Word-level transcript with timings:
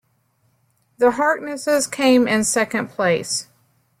The 0.97 1.11
Harkness' 1.11 1.85
came 1.85 2.27
in 2.27 2.43
second 2.43 2.87
place. 2.87 3.47